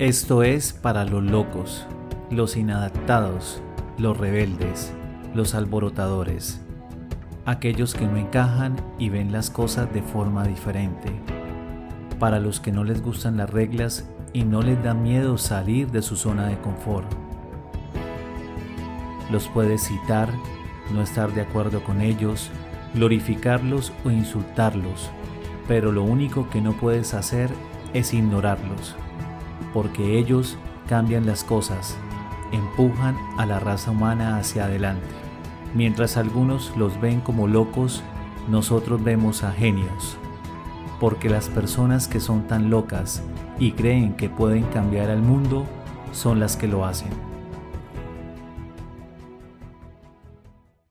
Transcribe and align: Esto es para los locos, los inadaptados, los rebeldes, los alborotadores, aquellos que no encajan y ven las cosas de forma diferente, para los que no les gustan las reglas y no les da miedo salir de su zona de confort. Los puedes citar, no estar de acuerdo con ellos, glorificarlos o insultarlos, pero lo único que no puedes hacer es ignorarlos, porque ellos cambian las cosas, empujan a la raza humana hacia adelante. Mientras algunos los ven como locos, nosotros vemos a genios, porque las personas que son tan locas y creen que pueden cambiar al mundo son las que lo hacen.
Esto 0.00 0.42
es 0.42 0.72
para 0.72 1.04
los 1.04 1.22
locos, 1.22 1.86
los 2.28 2.56
inadaptados, 2.56 3.62
los 3.96 4.18
rebeldes, 4.18 4.92
los 5.34 5.54
alborotadores, 5.54 6.60
aquellos 7.46 7.94
que 7.94 8.04
no 8.04 8.16
encajan 8.16 8.74
y 8.98 9.10
ven 9.10 9.30
las 9.30 9.50
cosas 9.50 9.94
de 9.94 10.02
forma 10.02 10.42
diferente, 10.48 11.12
para 12.18 12.40
los 12.40 12.58
que 12.58 12.72
no 12.72 12.82
les 12.82 13.02
gustan 13.02 13.36
las 13.36 13.50
reglas 13.50 14.10
y 14.32 14.42
no 14.42 14.62
les 14.62 14.82
da 14.82 14.94
miedo 14.94 15.38
salir 15.38 15.88
de 15.92 16.02
su 16.02 16.16
zona 16.16 16.48
de 16.48 16.58
confort. 16.58 17.06
Los 19.30 19.46
puedes 19.46 19.82
citar, 19.82 20.28
no 20.92 21.02
estar 21.02 21.32
de 21.34 21.42
acuerdo 21.42 21.84
con 21.84 22.00
ellos, 22.00 22.50
glorificarlos 22.94 23.92
o 24.04 24.10
insultarlos, 24.10 25.12
pero 25.68 25.92
lo 25.92 26.02
único 26.02 26.50
que 26.50 26.60
no 26.60 26.72
puedes 26.72 27.14
hacer 27.14 27.48
es 27.92 28.12
ignorarlos, 28.12 28.96
porque 29.74 30.18
ellos 30.18 30.56
cambian 30.88 31.26
las 31.26 31.44
cosas, 31.44 31.98
empujan 32.52 33.18
a 33.36 33.44
la 33.44 33.60
raza 33.60 33.90
humana 33.90 34.38
hacia 34.38 34.64
adelante. 34.64 35.04
Mientras 35.74 36.16
algunos 36.16 36.74
los 36.76 36.98
ven 37.00 37.20
como 37.20 37.48
locos, 37.48 38.02
nosotros 38.48 39.02
vemos 39.02 39.42
a 39.42 39.52
genios, 39.52 40.16
porque 41.00 41.28
las 41.28 41.48
personas 41.48 42.06
que 42.06 42.20
son 42.20 42.46
tan 42.46 42.70
locas 42.70 43.22
y 43.58 43.72
creen 43.72 44.14
que 44.14 44.28
pueden 44.30 44.62
cambiar 44.64 45.10
al 45.10 45.20
mundo 45.20 45.66
son 46.12 46.38
las 46.38 46.56
que 46.56 46.68
lo 46.68 46.86
hacen. 46.86 47.33